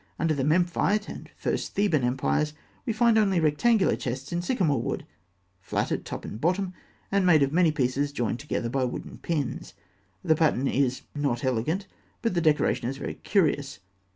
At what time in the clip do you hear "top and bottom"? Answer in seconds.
6.05-6.73